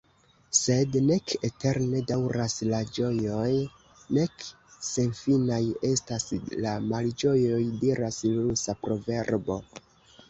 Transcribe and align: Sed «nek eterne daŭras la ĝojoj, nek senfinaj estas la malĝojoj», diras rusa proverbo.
Sed 0.59 0.95
«nek 1.09 1.33
eterne 1.49 1.99
daŭras 2.11 2.55
la 2.71 2.79
ĝojoj, 2.95 3.51
nek 4.19 4.47
senfinaj 4.87 5.61
estas 5.93 6.27
la 6.67 6.75
malĝojoj», 6.89 7.63
diras 7.85 8.21
rusa 8.41 8.81
proverbo. 8.89 9.63